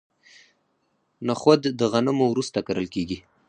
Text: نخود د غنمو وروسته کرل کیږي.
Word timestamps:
نخود 1.27 1.61
د 1.79 1.81
غنمو 1.91 2.25
وروسته 2.29 2.59
کرل 2.67 2.87
کیږي. 2.95 3.17